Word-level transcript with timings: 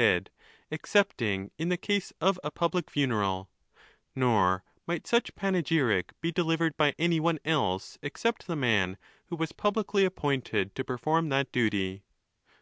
dead 0.00 0.30
excepting 0.70 1.50
in 1.58 1.68
the 1.68 1.76
case 1.76 2.10
of 2.22 2.40
a 2.42 2.50
public 2.50 2.90
funeral, 2.90 3.50
nor 4.16 4.64
might 4.86 5.06
such 5.06 5.34
panegyric 5.34 6.12
be 6.22 6.32
delivered 6.32 6.74
by 6.78 6.94
any 6.98 7.20
one 7.20 7.38
else 7.44 7.98
except 8.00 8.46
the 8.46 8.56
man 8.56 8.96
who 9.26 9.36
was 9.36 9.52
publicly 9.52 10.06
appointed 10.06 10.74
to 10.74 10.82
perform 10.82 11.28
that 11.28 11.52
duty. 11.52 12.02